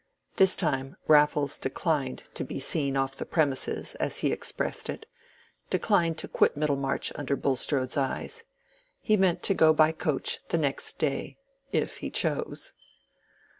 [0.37, 6.27] This time Raffles declined to be "seen off the premises," as he expressed it—declined to
[6.27, 8.43] quit Middlemarch under Bulstrode's eyes.
[8.99, 12.73] He meant to go by coach the next day—if he chose.